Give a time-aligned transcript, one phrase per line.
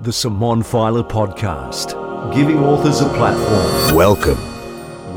[0.00, 1.92] The Simone Feiler Podcast,
[2.32, 3.96] giving authors a platform.
[3.96, 4.38] Welcome.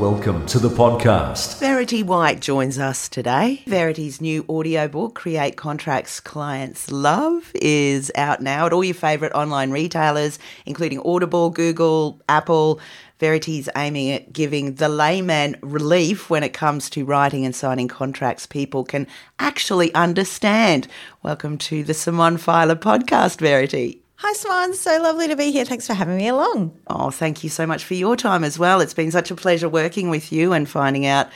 [0.00, 1.60] Welcome to the podcast.
[1.60, 3.62] Verity White joins us today.
[3.68, 9.70] Verity's new audiobook, Create Contracts Clients Love, is out now at all your favourite online
[9.70, 12.80] retailers, including Audible, Google, Apple.
[13.20, 18.46] Verity's aiming at giving the layman relief when it comes to writing and signing contracts
[18.46, 19.06] people can
[19.38, 20.88] actually understand.
[21.22, 24.01] Welcome to the Simone Feiler podcast, Verity.
[24.24, 24.72] Hi, Simone.
[24.74, 25.64] So lovely to be here.
[25.64, 26.78] Thanks for having me along.
[26.86, 28.80] Oh, thank you so much for your time as well.
[28.80, 31.28] It's been such a pleasure working with you and finding out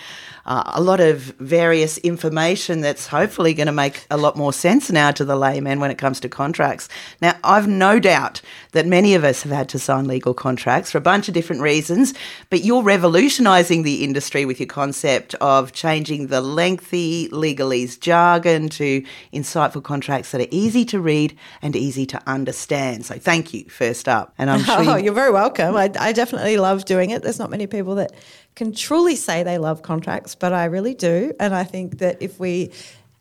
[0.46, 4.90] uh, a lot of various information that's hopefully going to make a lot more sense
[4.90, 6.88] now to the layman when it comes to contracts.
[7.20, 8.40] Now, I've no doubt
[8.72, 11.62] that many of us have had to sign legal contracts for a bunch of different
[11.62, 12.14] reasons,
[12.48, 19.04] but you're revolutionising the industry with your concept of changing the lengthy legalese jargon to
[19.32, 23.04] insightful contracts that are easy to read and easy to understand.
[23.04, 24.32] So, thank you, first up.
[24.38, 25.74] And I'm sure oh, you- you're very welcome.
[25.74, 27.22] I, I definitely love doing it.
[27.22, 28.12] There's not many people that
[28.56, 31.32] can truly say they love contracts, but I really do.
[31.38, 32.72] And I think that if we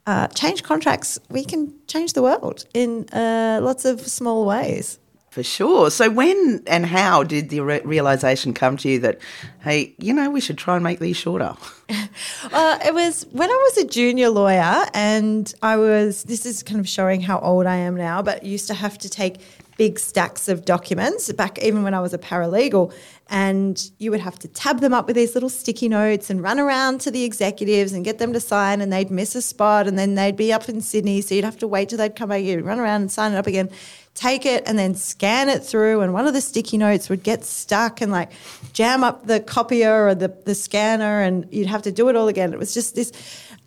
[0.07, 4.97] uh, change contracts, we can change the world in uh, lots of small ways.
[5.35, 5.91] For sure.
[5.91, 9.19] So, when and how did the re- realization come to you that,
[9.59, 11.57] hey, you know, we should try and make these shorter?
[11.89, 16.79] uh, it was when I was a junior lawyer, and I was, this is kind
[16.79, 19.41] of showing how old I am now, but used to have to take
[19.77, 22.93] big stacks of documents back even when I was a paralegal.
[23.27, 26.59] And you would have to tab them up with these little sticky notes and run
[26.59, 29.97] around to the executives and get them to sign, and they'd miss a spot, and
[29.97, 31.21] then they'd be up in Sydney.
[31.21, 33.37] So you'd have to wait till they'd come back, you'd run around and sign it
[33.37, 33.71] up again,
[34.13, 36.01] take it, and then scan it through.
[36.01, 38.31] And one of the sticky notes would get stuck and like
[38.73, 42.27] jam up the copier or the, the scanner, and you'd have to do it all
[42.27, 42.53] again.
[42.53, 43.11] It was just this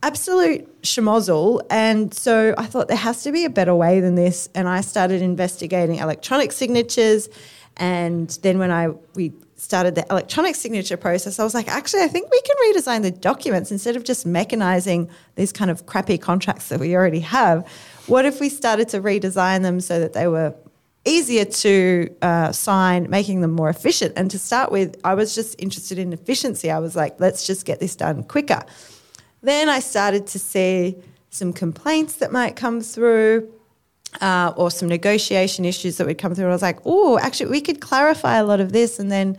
[0.03, 1.61] absolute schmozzle.
[1.71, 4.49] And so I thought there has to be a better way than this.
[4.55, 7.29] And I started investigating electronic signatures.
[7.77, 12.09] And then when I we started the electronic signature process, I was like, actually, I
[12.09, 16.69] think we can redesign the documents instead of just mechanizing these kind of crappy contracts
[16.69, 17.67] that we already have.
[18.07, 20.55] What if we started to redesign them so that they were
[21.05, 24.13] easier to uh, sign, making them more efficient?
[24.17, 26.71] And to start with, I was just interested in efficiency.
[26.71, 28.63] I was like, let's just get this done quicker.
[29.43, 30.97] Then I started to see
[31.31, 33.53] some complaints that might come through.
[34.23, 36.47] Uh, or some negotiation issues that would come through.
[36.47, 39.37] I was like, oh, actually, we could clarify a lot of this, and then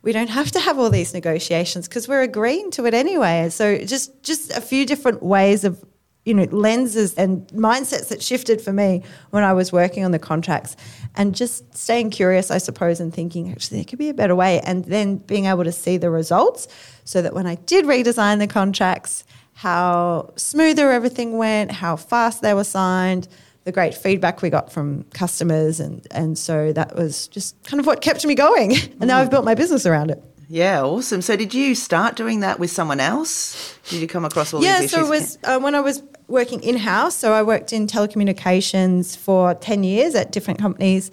[0.00, 3.50] we don't have to have all these negotiations because we're agreeing to it anyway.
[3.50, 5.84] So just just a few different ways of
[6.24, 10.18] you know lenses and mindsets that shifted for me when I was working on the
[10.18, 10.74] contracts,
[11.14, 14.60] and just staying curious, I suppose, and thinking actually there could be a better way,
[14.60, 16.66] and then being able to see the results,
[17.04, 19.24] so that when I did redesign the contracts
[19.58, 23.26] how smoother everything went, how fast they were signed,
[23.64, 25.80] the great feedback we got from customers.
[25.80, 28.76] And, and so that was just kind of what kept me going.
[29.00, 30.22] And now I've built my business around it.
[30.48, 31.22] Yeah, awesome.
[31.22, 33.76] So, did you start doing that with someone else?
[33.88, 34.96] Did you come across all yeah, these issues?
[34.96, 37.16] Yeah, so it was uh, when I was working in house.
[37.16, 41.10] So, I worked in telecommunications for 10 years at different companies,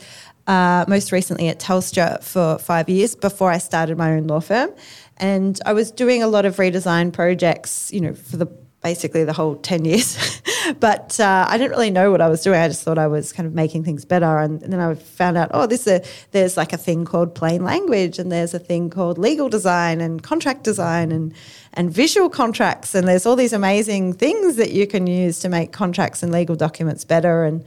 [0.48, 4.70] uh, most recently at Telstra for five years before I started my own law firm.
[5.18, 8.48] And I was doing a lot of redesign projects, you know, for the
[8.84, 10.42] basically the whole 10 years.
[10.80, 12.60] but uh, I didn't really know what I was doing.
[12.60, 14.38] I just thought I was kind of making things better.
[14.40, 17.64] And, and then I found out, oh, this a, there's like a thing called plain
[17.64, 21.34] language, and there's a thing called legal design and contract design and,
[21.74, 22.96] and visual contracts.
[22.96, 26.56] And there's all these amazing things that you can use to make contracts and legal
[26.56, 27.44] documents better.
[27.44, 27.64] And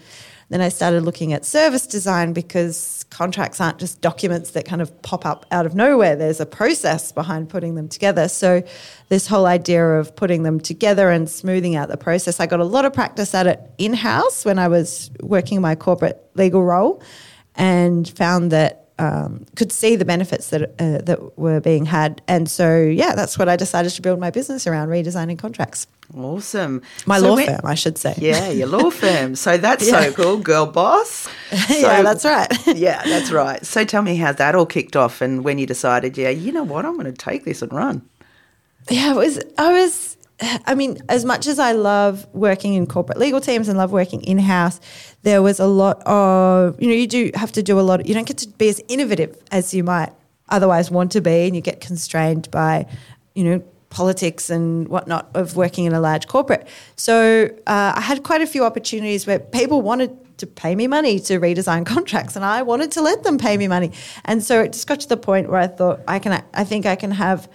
[0.49, 5.03] then I started looking at service design because contracts aren't just documents that kind of
[5.03, 6.17] pop up out of nowhere.
[6.17, 8.29] There's a process behind putting them together.
[8.29, 8.63] So,
[9.09, 12.65] this whole idea of putting them together and smoothing out the process, I got a
[12.65, 17.03] lot of practice at it in house when I was working my corporate legal role
[17.55, 22.51] and found that um, could see the benefits that uh, that were being had, and
[22.51, 25.87] so yeah, that's what I decided to build my business around redesigning contracts.
[26.17, 28.15] Awesome, my so law when, firm, I should say.
[28.19, 29.35] Yeah, your law firm.
[29.35, 30.03] So that's yeah.
[30.03, 31.29] so cool, girl boss.
[31.49, 32.67] So, yeah, that's right.
[32.77, 33.65] yeah, that's right.
[33.65, 36.63] So tell me how that all kicked off, and when you decided, yeah, you know
[36.63, 38.07] what, I'm going to take this and run.
[38.91, 39.41] Yeah, it was.
[39.57, 43.77] I was I mean, as much as I love working in corporate legal teams and
[43.77, 44.81] love working in house,
[45.23, 48.09] there was a lot of, you know, you do have to do a lot, of,
[48.09, 50.13] you don't get to be as innovative as you might
[50.49, 52.87] otherwise want to be, and you get constrained by,
[53.35, 56.69] you know, politics and whatnot of working in a large corporate.
[56.97, 61.19] So uh, I had quite a few opportunities where people wanted to pay me money
[61.21, 63.93] to redesign contracts and I wanted to let them pay me money.
[64.25, 66.87] And so it just got to the point where I thought I can I think
[66.87, 67.49] I can have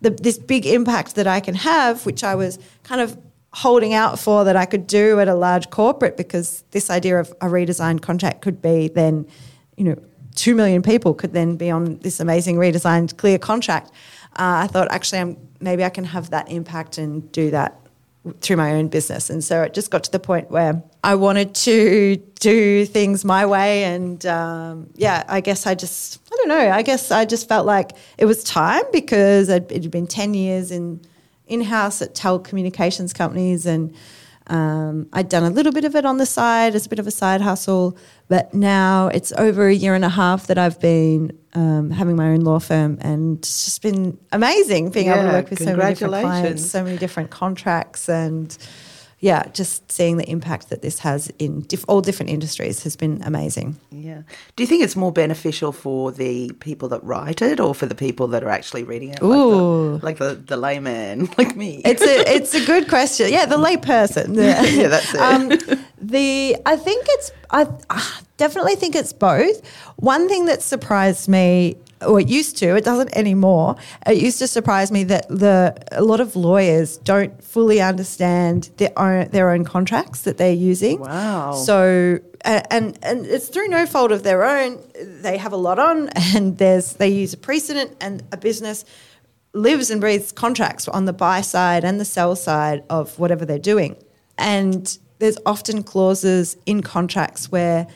[0.00, 3.18] the, this big impact that I can have, which I was kind of
[3.52, 7.30] holding out for that I could do at a large corporate because this idea of
[7.40, 9.26] a redesigned contract could be then
[9.78, 9.96] you know,
[10.34, 13.90] two million people could then be on this amazing redesigned clear contract.
[14.32, 17.80] Uh, I thought actually, I'm, maybe I can have that impact and do that
[18.40, 19.30] through my own business.
[19.30, 23.46] And so it just got to the point where I wanted to do things my
[23.46, 23.84] way.
[23.84, 27.66] And um, yeah, I guess I just, I don't know, I guess I just felt
[27.66, 31.00] like it was time because it had been 10 years in
[31.46, 33.94] in house at telecommunications companies and
[34.48, 37.06] um, I'd done a little bit of it on the side as a bit of
[37.06, 37.96] a side hustle,
[38.28, 42.28] but now it's over a year and a half that I've been um, having my
[42.28, 45.94] own law firm, and it's just been amazing being able to work with so many
[45.94, 48.56] different clients, so many different contracts, and
[49.20, 53.20] yeah, just seeing the impact that this has in diff- all different industries has been
[53.24, 53.76] amazing.
[53.90, 54.22] Yeah.
[54.54, 57.96] Do you think it's more beneficial for the people that write it or for the
[57.96, 59.20] people that are actually reading it?
[59.20, 59.98] Ooh.
[60.02, 61.82] Like the, like the, the layman, like me.
[61.84, 63.32] It's a it's a good question.
[63.32, 64.36] Yeah, the layperson.
[64.36, 65.20] Yeah, yeah that's it.
[65.20, 65.48] Um,
[66.00, 69.66] the I think it's I, I definitely think it's both.
[69.96, 71.76] One thing that surprised me
[72.06, 73.76] or it used to, it doesn't anymore.
[74.06, 78.96] It used to surprise me that the a lot of lawyers don't fully understand their
[78.98, 81.00] own their own contracts that they're using.
[81.00, 81.52] Wow.
[81.52, 84.82] So and and it's through no fault of their own.
[85.22, 88.84] They have a lot on, and there's they use a precedent, and a business
[89.54, 93.58] lives and breathes contracts on the buy side and the sell side of whatever they're
[93.58, 93.96] doing,
[94.36, 97.86] and there's often clauses in contracts where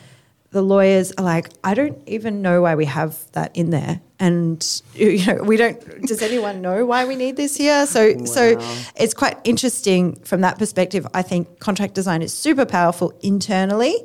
[0.53, 3.99] the lawyers are like, I don't even know why we have that in there.
[4.19, 4.63] And
[4.93, 7.85] you know, we don't does anyone know why we need this here?
[7.87, 8.25] So wow.
[8.25, 8.57] so
[8.95, 11.05] it's quite interesting from that perspective.
[11.13, 13.95] I think contract design is super powerful internally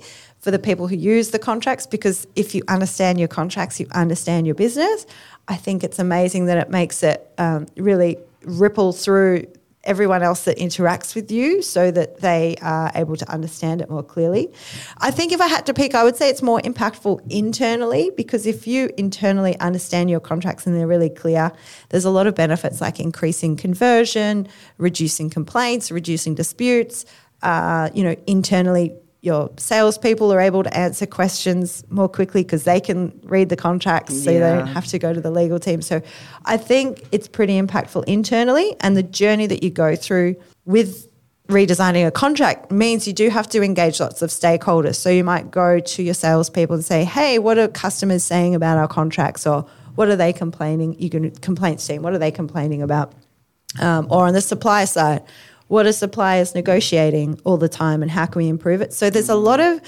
[0.40, 4.46] for the people who use the contracts because if you understand your contracts, you understand
[4.46, 5.06] your business.
[5.48, 9.46] I think it's amazing that it makes it um, really ripple through
[9.88, 14.02] everyone else that interacts with you so that they are able to understand it more
[14.02, 14.52] clearly.
[14.98, 18.46] I think if I had to pick, I would say it's more impactful internally because
[18.46, 21.50] if you internally understand your contracts and they're really clear,
[21.88, 24.46] there's a lot of benefits like increasing conversion,
[24.76, 27.04] reducing complaints, reducing disputes.
[27.40, 32.80] Uh, you know, internally your salespeople are able to answer questions more quickly because they
[32.80, 34.38] can read the contracts so yeah.
[34.38, 35.82] they don't have to go to the legal team.
[35.82, 36.00] So
[36.44, 38.76] I think it's pretty impactful internally.
[38.80, 40.36] And the journey that you go through
[40.66, 41.08] with
[41.48, 44.96] redesigning a contract means you do have to engage lots of stakeholders.
[44.96, 48.78] So you might go to your salespeople and say, hey, what are customers saying about
[48.78, 49.46] our contracts?
[49.46, 50.94] Or what are they complaining?
[51.00, 53.14] You can complaints team, what are they complaining about?
[53.80, 55.24] Um, or on the supply side,
[55.68, 58.92] what are suppliers negotiating all the time and how can we improve it?
[58.92, 59.80] So there's a lot of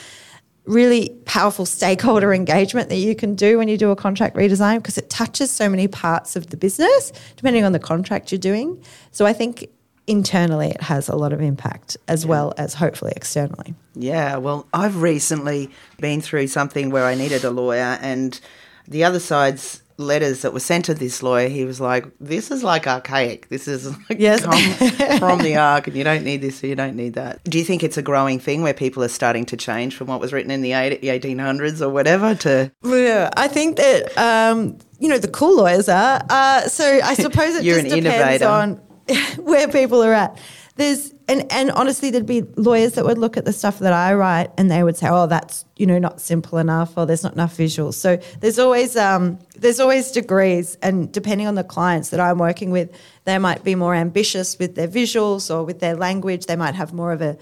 [0.66, 4.98] really powerful stakeholder engagement that you can do when you do a contract redesign because
[4.98, 8.82] it touches so many parts of the business depending on the contract you're doing.
[9.10, 9.68] So I think
[10.06, 12.30] internally it has a lot of impact as yeah.
[12.30, 13.74] well as hopefully externally.
[13.94, 18.38] Yeah, well, I've recently been through something where I needed a lawyer and
[18.86, 22.62] the other side's letters that were sent to this lawyer, he was like, "This is
[22.64, 23.48] like archaic.
[23.48, 24.40] This is like yes.
[25.18, 27.64] from the ark, and you don't need this, or you don't need that." Do you
[27.64, 30.50] think it's a growing thing where people are starting to change from what was written
[30.50, 32.72] in the eighteen hundreds or whatever to?
[32.82, 36.22] Yeah, I think that um, you know the cool lawyers are.
[36.28, 38.46] Uh, so I suppose it just depends innovator.
[38.46, 38.80] on
[39.38, 40.38] where people are at.
[40.76, 44.14] There's and and honestly, there'd be lawyers that would look at the stuff that I
[44.14, 47.34] write and they would say, "Oh, that's you know not simple enough," or "There's not
[47.34, 52.20] enough visuals." So there's always um, there's always degrees, and depending on the clients that
[52.20, 52.90] I'm working with,
[53.24, 56.46] they might be more ambitious with their visuals or with their language.
[56.46, 57.36] They might have more of a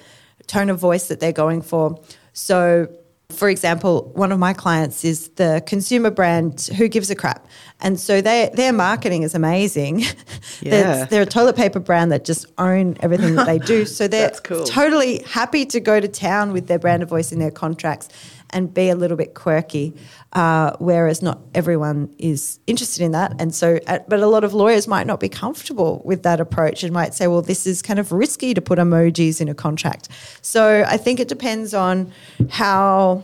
[0.46, 2.00] tone of voice that they're going for.
[2.32, 2.88] So
[3.30, 7.46] for example, one of my clients is the consumer brand Who Gives a Crap.
[7.80, 10.04] And so they, their marketing is amazing.
[10.60, 10.70] Yeah.
[10.70, 13.84] they're, they're, a toilet paper brand that just own everything that they do.
[13.86, 14.64] So they're cool.
[14.64, 18.08] totally happy to go to town with their brand of voice in their contracts
[18.50, 19.94] and be a little bit quirky,
[20.32, 23.40] uh, whereas not everyone is interested in that.
[23.40, 26.82] And so, uh, but a lot of lawyers might not be comfortable with that approach
[26.82, 30.08] and might say, well, this is kind of risky to put emojis in a contract.
[30.42, 32.12] So I think it depends on
[32.50, 33.22] how.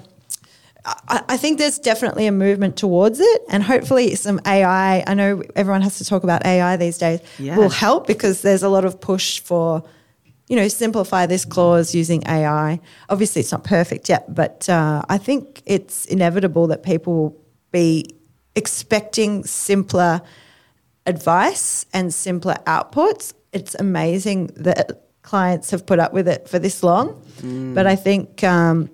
[0.86, 5.02] I think there's definitely a movement towards it, and hopefully, some AI.
[5.06, 7.20] I know everyone has to talk about AI these days.
[7.38, 7.56] Yeah.
[7.56, 9.82] Will help because there's a lot of push for
[10.48, 12.80] you know, simplify this clause using AI.
[13.08, 18.14] Obviously, it's not perfect yet, but uh, I think it's inevitable that people will be
[18.54, 20.20] expecting simpler
[21.06, 23.32] advice and simpler outputs.
[23.52, 27.74] It's amazing that clients have put up with it for this long, mm.
[27.74, 28.90] but I think, um,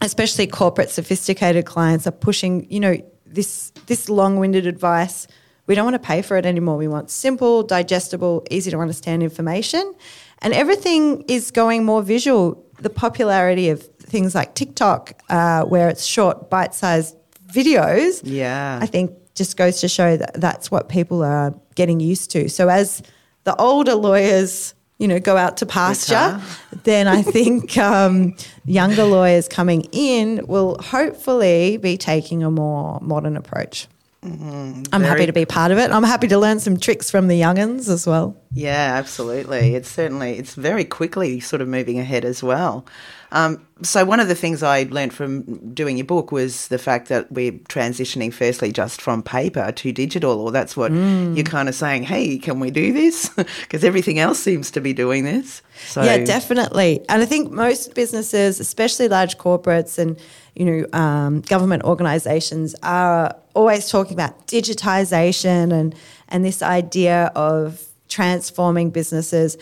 [0.00, 2.66] especially corporate, sophisticated clients are pushing.
[2.70, 5.26] You know, this this long-winded advice.
[5.66, 6.76] We don't want to pay for it anymore.
[6.76, 9.94] We want simple, digestible, easy to understand information
[10.42, 12.64] and everything is going more visual.
[12.78, 17.16] The popularity of things like TikTok, uh, where it's short, bite sized
[17.52, 18.78] videos, Yeah.
[18.80, 22.48] I think just goes to show that that's what people are getting used to.
[22.48, 23.02] So as
[23.44, 26.40] the older lawyers, you know, go out to pasture,
[26.84, 33.36] then I think um, younger lawyers coming in will hopefully be taking a more modern
[33.36, 33.88] approach.
[34.22, 35.90] I'm happy to be part of it.
[35.90, 38.36] I'm happy to learn some tricks from the youngins as well.
[38.52, 39.74] Yeah, absolutely.
[39.74, 42.84] It's certainly it's very quickly sort of moving ahead as well.
[43.32, 47.08] Um, so one of the things I learned from doing your book was the fact
[47.08, 51.36] that we're transitioning firstly just from paper to digital, or that's what Mm.
[51.36, 52.02] you're kind of saying.
[52.02, 53.30] Hey, can we do this?
[53.62, 55.62] Because everything else seems to be doing this.
[55.88, 57.00] So Yeah, definitely.
[57.08, 60.18] And I think most businesses, especially large corporates and
[60.56, 65.94] you know um, government organisations, are always talking about digitization and
[66.28, 69.56] and this idea of transforming businesses.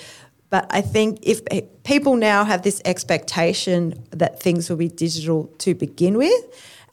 [0.50, 5.45] But I think if eh, people now have this expectation that things will be digital
[5.59, 6.43] to begin with,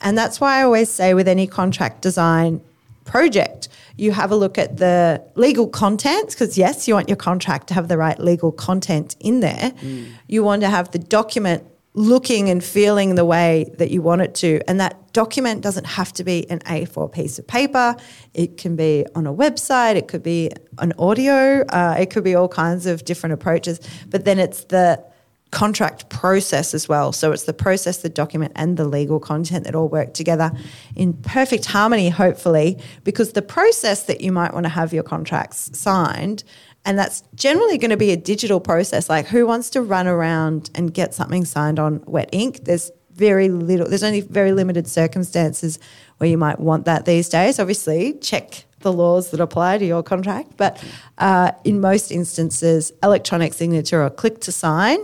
[0.01, 2.62] and that's why I always say with any contract design
[3.05, 7.67] project, you have a look at the legal content because yes, you want your contract
[7.67, 9.71] to have the right legal content in there.
[9.71, 10.09] Mm.
[10.27, 11.63] You want to have the document
[11.95, 16.11] looking and feeling the way that you want it to, and that document doesn't have
[16.13, 17.95] to be an A4 piece of paper.
[18.33, 19.95] It can be on a website.
[19.95, 21.63] It could be an audio.
[21.69, 23.79] Uh, it could be all kinds of different approaches.
[24.09, 25.03] But then it's the
[25.51, 27.13] contract process as well.
[27.13, 30.51] So it's the process, the document, and the legal content that all work together
[30.97, 35.69] in perfect harmony, hopefully, because the process that you might want to have your contracts
[35.77, 36.43] signed.
[36.86, 39.10] And that's generally going to be a digital process.
[39.10, 42.65] Like, who wants to run around and get something signed on wet ink?
[42.65, 45.80] There's very little, there's only very limited circumstances
[46.18, 47.60] where you might want that these days.
[47.60, 50.58] Obviously, check the laws that apply to your contract.
[50.58, 50.82] But
[51.18, 55.00] uh, in most instances, electronic signature or click to sign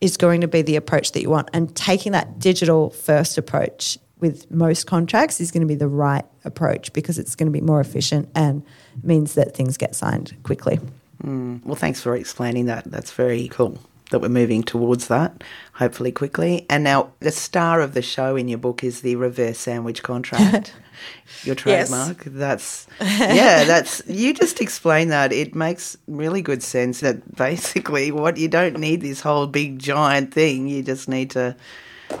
[0.00, 1.48] is going to be the approach that you want.
[1.52, 6.24] And taking that digital first approach with most contracts is going to be the right
[6.44, 8.64] approach because it's going to be more efficient and
[9.02, 10.78] means that things get signed quickly.
[11.22, 11.64] Mm.
[11.64, 12.84] Well, thanks for explaining that.
[12.84, 13.78] That's very cool
[14.10, 15.44] that we're moving towards that,
[15.74, 16.64] hopefully quickly.
[16.70, 20.74] And now, the star of the show in your book is the reverse sandwich contract.
[21.44, 22.24] your trademark.
[22.24, 22.34] Yes.
[22.34, 23.64] That's yeah.
[23.64, 25.32] That's you just explain that.
[25.32, 30.32] It makes really good sense that basically, what you don't need this whole big giant
[30.32, 30.68] thing.
[30.68, 31.56] You just need to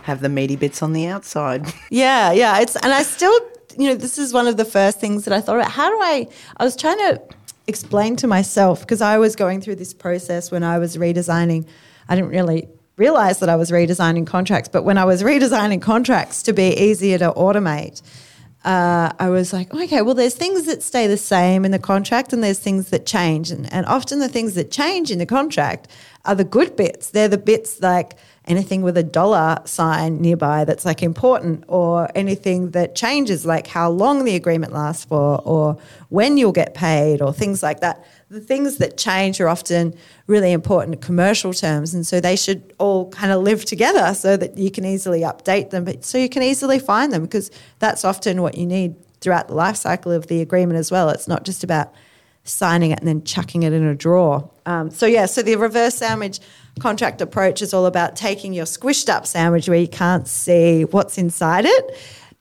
[0.02, 1.66] have the meaty bits on the outside.
[1.90, 2.60] Yeah, yeah.
[2.60, 3.32] It's and I still,
[3.78, 5.70] you know, this is one of the first things that I thought about.
[5.70, 6.28] How do I?
[6.58, 7.22] I was trying to
[7.68, 11.68] explain to myself because I was going through this process when I was redesigning.
[12.08, 16.42] I didn't really realize that I was redesigning contracts, but when I was redesigning contracts
[16.44, 18.02] to be easier to automate,
[18.64, 22.32] uh, I was like, okay, well, there's things that stay the same in the contract
[22.32, 23.50] and there's things that change.
[23.52, 25.88] And, and often the things that change in the contract
[26.28, 27.10] are the good bits.
[27.10, 28.12] They're the bits like
[28.44, 33.90] anything with a dollar sign nearby that's like important, or anything that changes, like how
[33.90, 35.78] long the agreement lasts for, or
[36.10, 38.04] when you'll get paid, or things like that.
[38.30, 39.94] The things that change are often
[40.26, 44.58] really important commercial terms, and so they should all kind of live together so that
[44.58, 48.42] you can easily update them, but so you can easily find them because that's often
[48.42, 51.08] what you need throughout the life cycle of the agreement as well.
[51.08, 51.92] It's not just about
[52.48, 54.50] signing it and then chucking it in a drawer.
[54.66, 56.40] Um, so yeah, so the reverse sandwich
[56.80, 61.18] contract approach is all about taking your squished up sandwich where you can't see what's
[61.18, 61.98] inside it,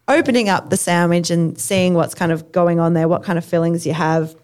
[0.08, 3.46] opening up the sandwich and seeing what's kind of going on there, what kind of
[3.46, 4.36] fillings you have,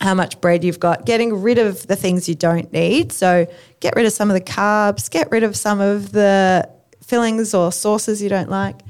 [0.00, 3.12] how much bread you've got, getting rid of the things you don't need.
[3.12, 3.46] So
[3.80, 6.68] get rid of some of the carbs, get rid of some of the
[7.02, 8.80] fillings or sauces you don't like,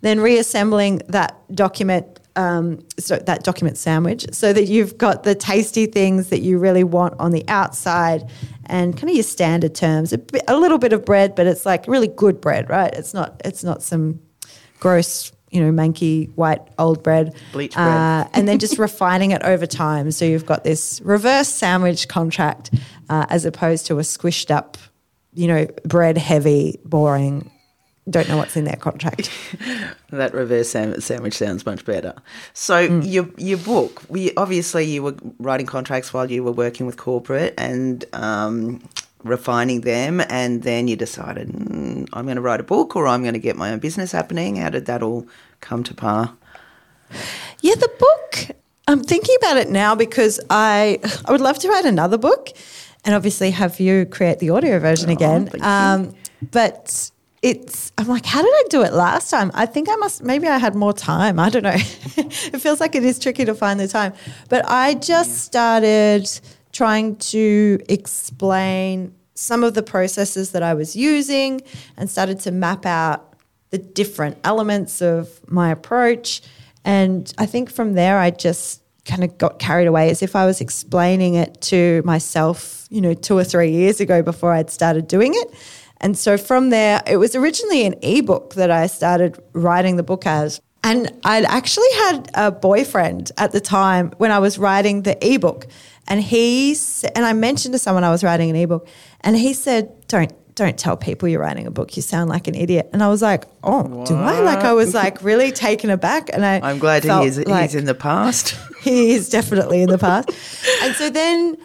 [0.00, 2.20] then reassembling that document.
[2.36, 6.84] Um, so that document sandwich, so that you've got the tasty things that you really
[6.84, 8.30] want on the outside,
[8.66, 10.12] and kind of your standard terms.
[10.12, 12.92] A, bit, a little bit of bread, but it's like really good bread, right?
[12.92, 13.40] It's not.
[13.44, 14.20] It's not some
[14.80, 17.34] gross, you know, manky white old bread.
[17.52, 17.86] Bleach bread.
[17.86, 20.10] Uh, and then just refining it over time.
[20.10, 22.70] So you've got this reverse sandwich contract
[23.08, 24.76] uh, as opposed to a squished up,
[25.34, 27.50] you know, bread heavy, boring.
[28.08, 29.30] Don't know what's in their contract.
[30.10, 32.14] That reverse sandwich sounds much better.
[32.52, 33.02] So Mm.
[33.12, 37.52] your your book, we obviously you were writing contracts while you were working with corporate
[37.58, 38.80] and um,
[39.24, 43.22] refining them, and then you decided mm, I'm going to write a book or I'm
[43.22, 44.56] going to get my own business happening.
[44.56, 45.26] How did that all
[45.60, 46.32] come to par?
[47.60, 48.56] Yeah, the book.
[48.88, 52.50] I'm thinking about it now because I I would love to write another book,
[53.04, 55.50] and obviously have you create the audio version again.
[55.60, 56.14] Um,
[56.52, 57.10] but
[57.46, 59.52] it's I'm like, how did I do it last time?
[59.54, 61.38] I think I must maybe I had more time.
[61.38, 61.76] I don't know.
[62.16, 64.14] it feels like it is tricky to find the time,
[64.48, 66.28] but I just started
[66.72, 71.60] trying to explain some of the processes that I was using
[71.96, 73.34] and started to map out
[73.70, 76.42] the different elements of my approach.
[76.84, 80.46] And I think from there, I just kind of got carried away as if I
[80.46, 85.06] was explaining it to myself, you know, two or three years ago before I'd started
[85.06, 85.54] doing it.
[86.00, 90.26] And so from there, it was originally an ebook that I started writing the book
[90.26, 90.60] as.
[90.84, 95.66] And I'd actually had a boyfriend at the time when I was writing the ebook.
[96.06, 96.76] And he
[97.16, 98.86] and I mentioned to someone I was writing an ebook,
[99.22, 101.96] and he said, "Don't don't tell people you're writing a book.
[101.96, 104.06] You sound like an idiot." And I was like, "Oh, what?
[104.06, 107.44] do I?" Like I was like really taken aback, and I I'm glad he is
[107.44, 108.56] like, he's in the past.
[108.82, 110.30] he is definitely in the past.
[110.82, 111.56] and so then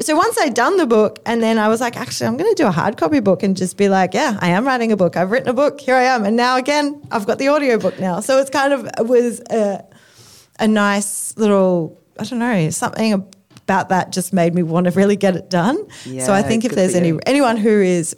[0.00, 2.62] so once I'd done the book, and then I was like, actually, I'm going to
[2.62, 5.16] do a hard copy book and just be like, yeah, I am writing a book.
[5.16, 5.80] I've written a book.
[5.80, 6.24] Here I am.
[6.24, 8.20] And now again, I've got the audio book now.
[8.20, 9.84] So it's kind of it was a,
[10.60, 13.12] a nice little, I don't know, something
[13.66, 15.78] about that just made me want to really get it done.
[16.04, 18.16] Yeah, so I think if there's any anyone who is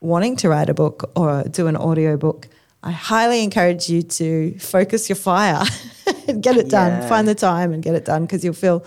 [0.00, 2.48] wanting to write a book or do an audio book,
[2.82, 5.62] I highly encourage you to focus your fire
[6.28, 7.00] and get it done.
[7.00, 7.08] Yeah.
[7.08, 8.84] Find the time and get it done because you'll feel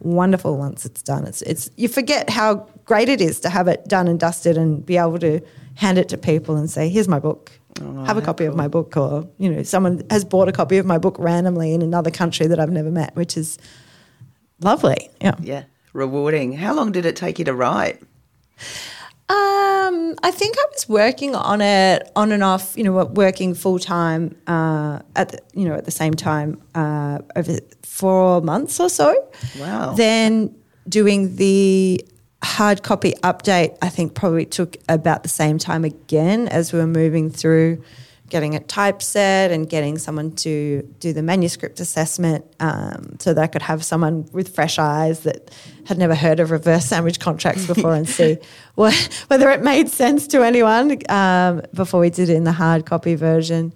[0.00, 1.26] wonderful once it's done.
[1.26, 4.84] It's it's you forget how great it is to have it done and dusted and
[4.84, 5.40] be able to
[5.74, 7.52] hand it to people and say, "Here's my book.
[7.80, 8.52] Oh, have a copy cool.
[8.52, 11.74] of my book." Or you know, someone has bought a copy of my book randomly
[11.74, 13.58] in another country that I've never met, which is
[14.60, 15.10] lovely.
[15.20, 16.52] Yeah, yeah, rewarding.
[16.52, 18.02] How long did it take you to write?
[19.88, 22.76] Um, I think I was working on it on and off.
[22.76, 27.18] You know, working full time uh, at the, you know at the same time uh,
[27.36, 29.28] over four months or so.
[29.58, 29.94] Wow.
[29.94, 30.54] Then
[30.88, 32.04] doing the
[32.42, 36.86] hard copy update, I think probably took about the same time again as we were
[36.86, 37.82] moving through
[38.28, 43.46] getting it typeset and getting someone to do the manuscript assessment um, so that I
[43.46, 45.50] could have someone with fresh eyes that
[45.86, 48.38] had never heard of reverse sandwich contracts before and see
[48.74, 48.94] what,
[49.28, 53.14] whether it made sense to anyone um, before we did it in the hard copy
[53.14, 53.72] version.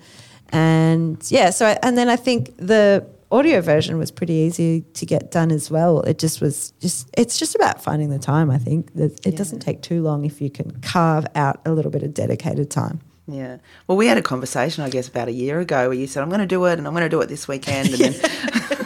[0.51, 5.07] And yeah, so I, and then I think the audio version was pretty easy to
[5.07, 6.03] get done as well.
[6.03, 8.51] It just was just it's just about finding the time.
[8.51, 9.33] I think it yeah.
[9.33, 13.01] doesn't take too long if you can carve out a little bit of dedicated time.
[13.27, 13.59] Yeah.
[13.87, 16.29] Well, we had a conversation, I guess, about a year ago where you said, I'm
[16.29, 17.91] going to do it and I'm going to do it this weekend.
[17.91, 18.15] And then,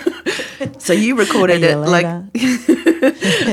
[0.87, 2.05] so you recorded it like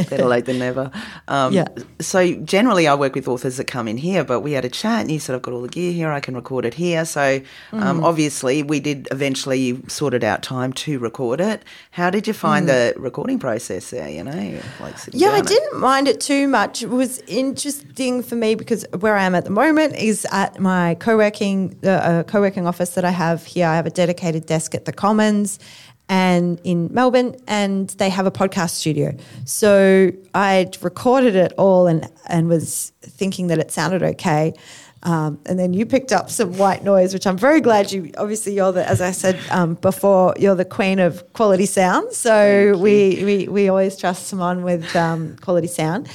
[0.10, 0.92] better late than never.
[1.28, 1.68] Um, yeah.
[2.00, 5.02] So generally, I work with authors that come in here, but we had a chat,
[5.02, 6.12] and you said I've got all the gear here.
[6.12, 7.06] I can record it here.
[7.06, 7.42] So
[7.72, 8.04] um, mm.
[8.04, 11.64] obviously, we did eventually sorted out time to record it.
[11.90, 12.70] How did you find mm.
[12.70, 14.10] the recording process there?
[14.10, 16.84] You know, like yeah, I didn't mind it too much.
[16.84, 20.96] It was interesting for me because where I am at the moment is at my
[21.00, 23.68] co-working uh, co-working office that I have here.
[23.68, 25.58] I have a dedicated desk at the Commons
[26.10, 29.16] and in Melbourne, and they have a podcast studio.
[29.46, 34.54] So I recorded it all and and was thinking that it sounded okay.
[35.04, 38.12] Um, and then you picked up some white noise, which I'm very glad you.
[38.18, 42.14] Obviously, you're the, as I said um, before, you're the queen of quality sound.
[42.14, 46.10] So we, we we always trust someone with um, quality sound.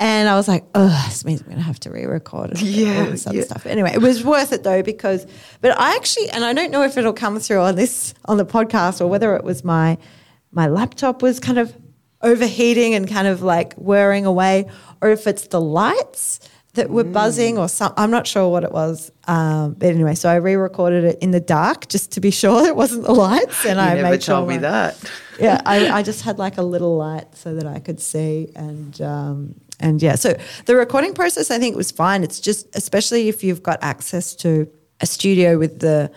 [0.00, 2.62] And I was like, oh, this means I'm going to have to re-record it.
[2.62, 3.44] Yeah, all this other yeah.
[3.44, 3.66] stuff.
[3.66, 5.26] Anyway, it was worth it though because,
[5.60, 8.46] but I actually, and I don't know if it'll come through on this on the
[8.46, 9.98] podcast or whether it was my
[10.52, 11.76] my laptop was kind of
[12.22, 14.70] overheating and kind of like whirring away,
[15.02, 16.40] or if it's the lights
[16.74, 17.12] that were mm.
[17.12, 17.92] buzzing or some.
[17.98, 19.12] I'm not sure what it was.
[19.26, 22.74] Um, but anyway, so I re-recorded it in the dark just to be sure it
[22.74, 25.10] wasn't the lights, and you I never made told sure me my, that.
[25.38, 28.98] yeah, I, I, just had like a little light so that I could see and.
[29.02, 32.22] Um, and yeah, so the recording process I think was fine.
[32.22, 36.10] It's just especially if you've got access to a studio with the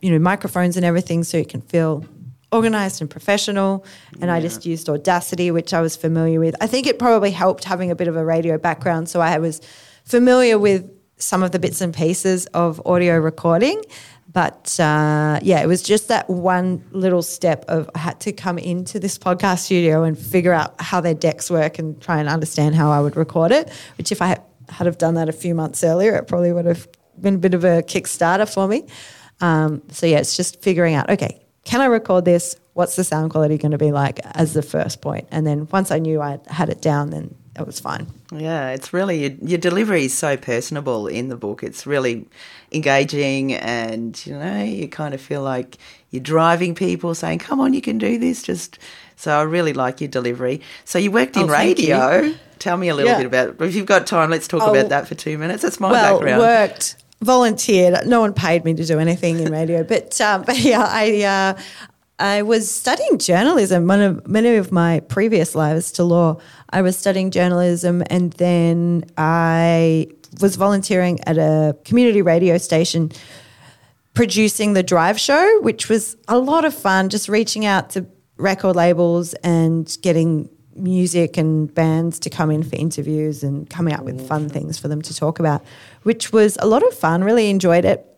[0.00, 2.04] you know microphones and everything, so you can feel
[2.52, 3.84] organized and professional.
[4.14, 4.34] And yeah.
[4.34, 6.54] I just used Audacity, which I was familiar with.
[6.60, 9.60] I think it probably helped having a bit of a radio background, so I was
[10.04, 13.80] familiar with some of the bits and pieces of audio recording.
[14.34, 18.58] But uh, yeah, it was just that one little step of I had to come
[18.58, 22.74] into this podcast studio and figure out how their decks work and try and understand
[22.74, 23.70] how I would record it.
[23.96, 26.88] Which, if I had, have done that a few months earlier, it probably would have
[27.20, 28.86] been a bit of a kickstarter for me.
[29.40, 32.56] Um, so yeah, it's just figuring out okay, can I record this?
[32.72, 35.28] What's the sound quality going to be like as the first point?
[35.30, 38.06] And then once I knew I had it down, then it was fine.
[38.32, 41.62] Yeah, it's really your, your, delivery is so personable in the book.
[41.62, 42.26] It's really
[42.72, 45.78] engaging, and you know, you kind of feel like
[46.10, 48.78] you're driving people, saying, "Come on, you can do this." Just
[49.16, 50.60] so I really like your delivery.
[50.84, 52.34] So you worked in oh, radio.
[52.58, 53.18] Tell me a little yeah.
[53.18, 53.60] bit about.
[53.60, 55.62] If you've got time, let's talk oh, about that for two minutes.
[55.62, 56.40] That's my well, background.
[56.40, 58.06] Worked volunteered.
[58.06, 61.62] No one paid me to do anything in radio, but um, but yeah, I uh,
[62.18, 63.86] I was studying journalism.
[63.88, 66.38] One of many of my previous lives to law,
[66.70, 70.08] I was studying journalism, and then I
[70.40, 73.10] was volunteering at a community radio station
[74.14, 78.76] producing the drive show, which was a lot of fun, just reaching out to record
[78.76, 84.26] labels and getting music and bands to come in for interviews and coming up with
[84.26, 84.52] fun mm.
[84.52, 85.64] things for them to talk about,
[86.02, 87.24] which was a lot of fun.
[87.24, 88.13] Really enjoyed it.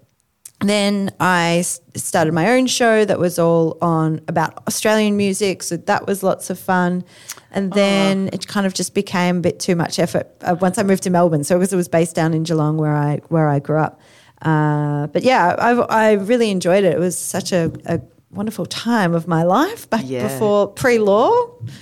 [0.61, 1.65] Then I
[1.95, 6.49] started my own show that was all on about Australian music, so that was lots
[6.49, 7.05] of fun.
[7.51, 10.83] And then it kind of just became a bit too much effort uh, once I
[10.83, 11.45] moved to Melbourne.
[11.45, 14.01] So because it was based down in Geelong, where I where I grew up.
[14.43, 16.95] Uh, but yeah, I, I really enjoyed it.
[16.95, 18.01] It was such a, a
[18.37, 20.23] wonderful time of my life back Yeah.
[20.29, 21.31] before pre-law.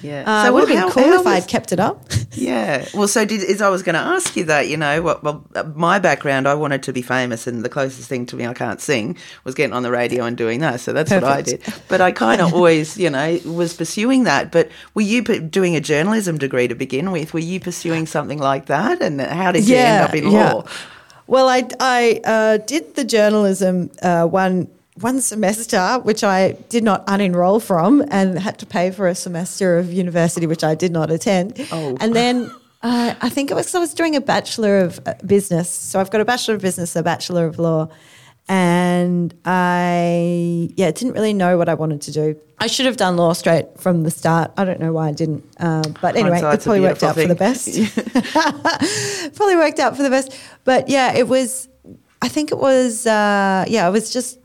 [0.02, 0.24] Yeah.
[0.26, 2.02] uh, So it would have been how- cool how if was- I'd kept it up.
[2.36, 2.84] Yeah.
[2.94, 4.66] Well, so did is I was going to ask you that.
[4.68, 5.22] You know, what?
[5.22, 8.44] Well, uh, my background, I wanted to be famous, and the closest thing to me,
[8.44, 10.80] I can't sing, was getting on the radio and doing that.
[10.80, 11.62] So that's what I did.
[11.88, 14.50] But I kind of always, you know, was pursuing that.
[14.50, 17.32] But were you doing a journalism degree to begin with?
[17.34, 19.00] Were you pursuing something like that?
[19.00, 20.64] And how did you end up in law?
[21.28, 24.66] Well, I I uh, did the journalism uh, one
[25.00, 29.78] one semester, which I did not unenroll from, and had to pay for a semester
[29.78, 31.66] of university, which I did not attend.
[31.72, 31.96] Oh.
[32.00, 32.50] and then.
[32.82, 36.10] Uh, I think it was I was doing a bachelor of uh, business, so I've
[36.10, 37.88] got a bachelor of business, a bachelor of law,
[38.46, 42.38] and I yeah didn't really know what I wanted to do.
[42.58, 44.50] I should have done law straight from the start.
[44.58, 47.26] I don't know why I didn't, uh, but anyway, Hindsight's it probably worked out for
[47.26, 47.68] the best
[49.36, 50.38] probably worked out for the best.
[50.64, 51.70] But yeah, it was.
[52.20, 53.06] I think it was.
[53.06, 54.40] Uh, yeah, it was just.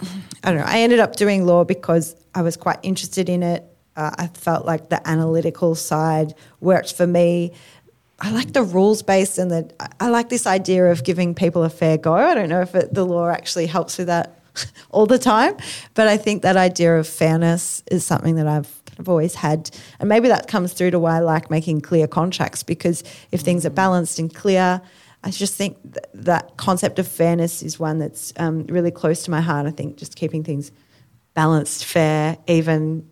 [0.00, 0.64] I don't know.
[0.66, 3.64] I ended up doing law because I was quite interested in it.
[3.96, 7.52] Uh, I felt like the analytical side worked for me.
[8.20, 9.74] I like the rules based and the.
[10.00, 12.12] I- like this idea of giving people a fair go.
[12.14, 14.38] I don't know if it, the law actually helps with that
[14.90, 15.56] all the time,
[15.94, 19.70] but I think that idea of fairness is something that I've kind of always had,
[20.00, 23.66] and maybe that comes through to why I like making clear contracts because if things
[23.66, 24.80] are balanced and clear,
[25.26, 29.30] I just think th- that concept of fairness is one that's um, really close to
[29.32, 29.66] my heart.
[29.66, 30.70] I think just keeping things
[31.34, 33.08] balanced, fair, even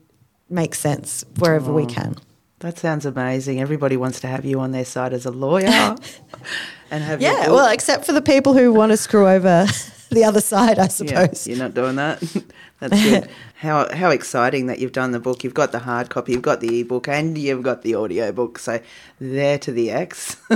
[0.49, 2.15] makes sense wherever we can.
[2.61, 3.61] That sounds amazing.
[3.61, 5.67] Everybody wants to have you on their side as a lawyer,
[6.91, 9.67] and have Yeah, well, except for the people who want to screw over
[10.15, 11.47] the other side, I Yeah, suppose.
[11.47, 12.21] you're not doing that.
[12.81, 13.31] That's good.
[13.57, 15.43] how how exciting that you've done the book.
[15.45, 18.59] You've got the hard copy, you've got the ebook, and you've got the audio book.
[18.59, 18.81] So
[19.21, 20.37] there to the X.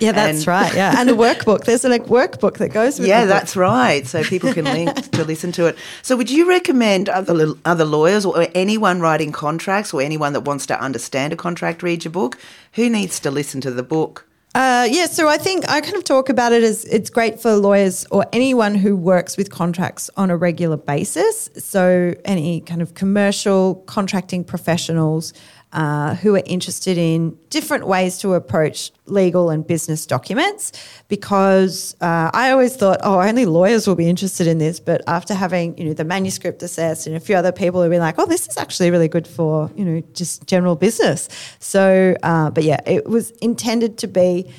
[0.00, 0.74] Yeah, that's And- right.
[0.74, 1.64] Yeah, and the workbook.
[1.64, 3.06] There's a like, workbook that goes with.
[3.06, 3.10] It.
[3.10, 4.06] Yeah, that's right.
[4.06, 5.76] So people can link to listen to it.
[6.02, 10.66] So, would you recommend other other lawyers or anyone writing contracts or anyone that wants
[10.66, 12.38] to understand a contract read your book?
[12.74, 14.26] Who needs to listen to the book?
[14.54, 17.56] Uh, yeah, so I think I kind of talk about it as it's great for
[17.56, 21.50] lawyers or anyone who works with contracts on a regular basis.
[21.58, 25.32] So, any kind of commercial contracting professionals
[25.74, 30.72] uh, who are interested in different ways to approach legal and business documents.
[31.08, 34.80] Because uh, I always thought, oh, only lawyers will be interested in this.
[34.80, 38.00] But after having, you know, the manuscript assessed and a few other people have been
[38.00, 41.28] like, oh, this is actually really good for, you know, just general business.
[41.58, 44.50] So, uh, but yeah, it was intended to be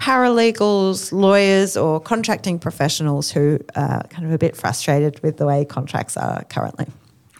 [0.00, 5.64] paralegals, lawyers, or contracting professionals who are kind of a bit frustrated with the way
[5.64, 6.86] contracts are currently.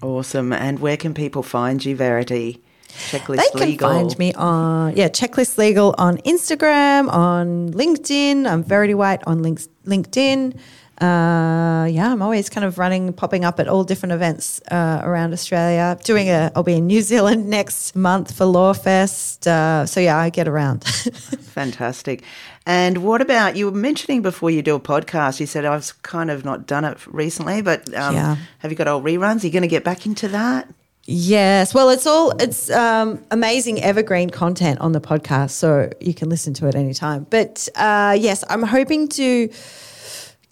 [0.01, 0.53] Awesome.
[0.53, 2.63] And where can people find you, Verity?
[3.11, 3.89] Checklist They can Legal.
[3.91, 8.47] find me on yeah, Checklist Legal on Instagram, on LinkedIn.
[8.51, 10.57] I'm Verity White on links, LinkedIn.
[11.01, 15.33] Uh, yeah, I'm always kind of running, popping up at all different events uh, around
[15.33, 15.99] Australia.
[16.05, 19.47] Doing a, I'll be in New Zealand next month for Lawfest.
[19.47, 20.85] Uh, so yeah, I get around.
[21.43, 22.23] Fantastic.
[22.67, 25.41] And what about you were mentioning before you do a podcast?
[25.41, 28.37] You said I've kind of not done it recently, but um, Yeah.
[28.59, 29.43] have you got old reruns?
[29.43, 30.69] Are you going to get back into that?
[31.05, 36.29] Yes, well, it's all it's um, amazing evergreen content on the podcast, so you can
[36.29, 37.27] listen to it anytime.
[37.29, 39.49] But uh, yes, I'm hoping to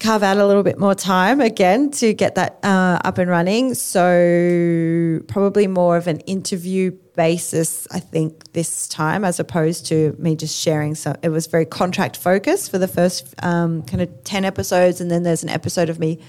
[0.01, 3.75] carve out a little bit more time again to get that uh, up and running.
[3.75, 10.35] So probably more of an interview basis, I think, this time, as opposed to me
[10.35, 10.95] just sharing.
[10.95, 15.09] So it was very contract focused for the first um, kind of ten episodes, and
[15.09, 16.19] then there's an episode of me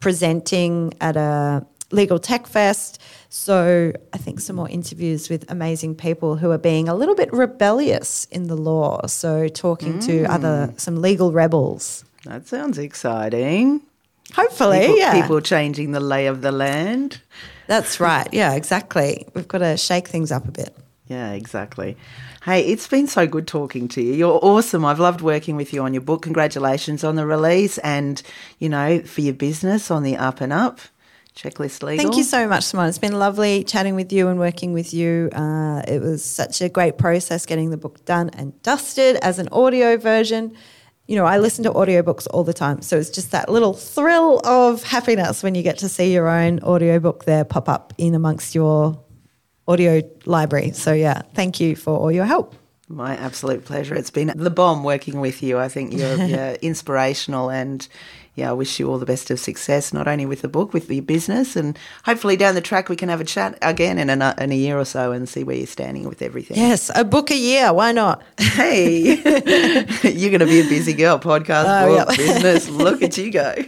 [0.00, 3.00] presenting at a legal tech fest.
[3.28, 7.32] So I think some more interviews with amazing people who are being a little bit
[7.32, 9.06] rebellious in the law.
[9.06, 10.28] So talking to mm.
[10.28, 12.04] other some legal rebels.
[12.24, 13.82] That sounds exciting.
[14.34, 15.20] Hopefully, People, yeah.
[15.20, 17.20] people changing the lay of the land.
[17.66, 18.28] That's right.
[18.32, 19.26] Yeah, exactly.
[19.34, 20.74] We've got to shake things up a bit.
[21.08, 21.96] Yeah, exactly.
[22.44, 24.14] Hey, it's been so good talking to you.
[24.14, 24.84] You're awesome.
[24.84, 26.22] I've loved working with you on your book.
[26.22, 28.22] Congratulations on the release and,
[28.58, 30.80] you know, for your business on the up and up.
[31.34, 32.04] Checklist Legal.
[32.04, 32.88] Thank you so much, Simone.
[32.88, 35.30] It's been lovely chatting with you and working with you.
[35.32, 39.48] Uh, it was such a great process getting the book done and dusted as an
[39.50, 40.54] audio version.
[41.06, 42.80] you know, I listen to audiobooks all the time.
[42.82, 46.60] So it's just that little thrill of happiness when you get to see your own
[46.60, 49.02] audiobook there pop up in amongst your
[49.66, 50.72] audio library.
[50.72, 52.54] So yeah, thank you for all your help.
[52.88, 53.94] My absolute pleasure.
[53.94, 55.58] It's been the bomb working with you.
[55.58, 57.86] I think you're, you're inspirational and
[58.34, 60.90] yeah, I wish you all the best of success, not only with the book, with
[60.90, 64.34] your business, and hopefully down the track we can have a chat again in a,
[64.38, 66.56] in a year or so and see where you're standing with everything.
[66.56, 67.74] Yes, a book a year.
[67.74, 68.22] Why not?
[68.38, 69.16] Hey,
[70.02, 71.18] you're going to be a busy girl.
[71.18, 72.68] Podcast, oh, book, business.
[72.70, 73.54] Look at you go.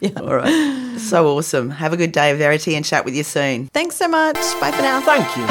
[0.00, 0.10] Yeah.
[0.20, 0.98] All right.
[0.98, 1.70] So awesome.
[1.70, 3.68] Have a good day, Verity, and chat with you soon.
[3.68, 4.36] Thanks so much.
[4.60, 5.00] Bye for now.
[5.00, 5.46] Thank you.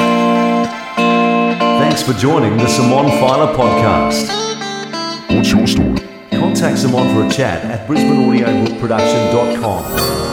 [1.80, 4.28] Thanks for joining the Simone Feiler podcast.
[5.34, 5.93] What's your story?
[6.44, 10.23] Contact Simone for a chat at brisbaneaudiobookproduction.com.